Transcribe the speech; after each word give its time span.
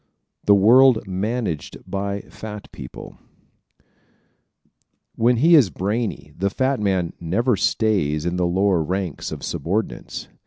The 0.45 0.55
World 0.55 1.05
Managed 1.07 1.77
by 1.85 2.21
Fat 2.21 2.71
People¶ 2.71 3.19
When 5.15 5.37
he 5.37 5.53
is 5.53 5.69
brainy 5.69 6.33
the 6.35 6.49
fat 6.49 6.79
man 6.79 7.13
never 7.19 7.55
stays 7.55 8.25
in 8.25 8.35
the 8.35 8.47
lower 8.47 8.81
ranks 8.81 9.31
of 9.31 9.43
subordinates. 9.43 10.27